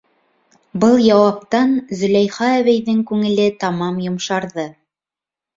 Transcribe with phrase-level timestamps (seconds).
[0.83, 4.67] Был яуаптан Зөләйха әбейҙең күңеле тамам йомшарҙы.